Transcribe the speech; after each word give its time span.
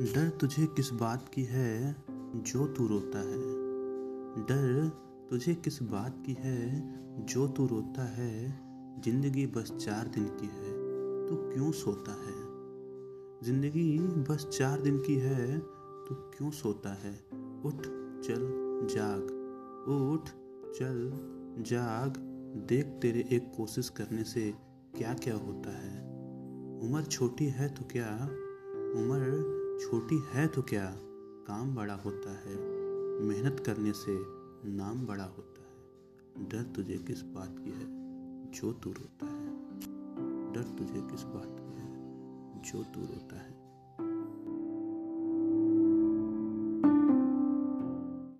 डर 0.00 0.28
तुझे 0.28 0.66
किस 0.66 0.92
बात 0.92 1.28
की 1.28 1.42
है 1.42 1.96
जो 2.36 2.66
तू 2.66 2.86
रोता 2.86 3.18
है? 3.18 3.38
डर 4.44 4.90
तुझे 5.30 5.54
किस 5.54 5.82
बात 5.82 6.22
की 6.26 6.32
है 6.32 6.82
जो 7.26 7.48
तू 7.48 7.66
रोता 7.66 8.04
है? 8.04 8.62
ज़िंदगी 9.04 9.46
बस 9.46 9.72
चार 9.72 10.08
दिन 10.08 10.24
की 10.24 10.46
है, 10.46 10.72
तू 11.26 11.36
क्यों 11.36 11.72
सोता 11.72 12.12
है? 12.12 12.44
ज़िंदगी 13.44 13.98
बस 13.98 14.48
चार 14.52 14.80
दिन 14.80 14.98
की 14.98 15.14
है, 15.14 15.58
तू 16.08 16.14
क्यों 16.14 16.50
सोता 16.50 16.90
है? 16.90 17.14
उठ, 17.64 17.76
चल, 18.26 18.48
जाग। 18.94 19.22
उठ, 19.88 20.28
चल, 20.72 21.12
जाग। 21.62 22.12
देख 22.68 22.86
तेरे 22.86 23.28
एक 23.32 23.52
कोशिश 23.56 23.88
करने 23.88 24.24
से 24.24 24.54
क्या 24.96 25.14
क्या 25.14 25.34
होता 25.34 25.78
है। 25.78 26.00
उम्र 26.80 27.02
छोटी 27.02 27.46
है 27.46 27.68
तो 27.68 27.84
क्या? 27.84 28.24
उम्र 29.00 29.56
छोटी 29.80 30.24
है 30.30 30.48
तो 30.48 30.62
क्या 30.62 30.96
काम 31.46 31.74
बड़ा 31.74 31.94
होता 31.94 32.30
है? 32.30 32.56
मेहनत 33.20 33.60
करने 33.60 33.92
से 33.92 34.16
नाम 34.70 35.06
बड़ा 35.06 35.24
होता 35.24 35.60
है। 35.60 35.86
डर 36.48 36.62
तुझे 36.62 36.98
किस 36.98 37.22
बात 37.22 37.56
की 37.58 37.70
है? 37.70 37.86
जो 38.50 38.72
तू 38.72 38.90
रोता 38.90 39.26
है। 39.26 39.56
डर 40.52 40.62
तुझे 40.78 41.00
किस 41.00 41.22
बात 41.22 41.56
की 41.60 41.80
है? 41.80 41.96
जो 42.62 42.84
तू 42.94 43.00
रोता 43.00 43.36
है। 43.36 43.66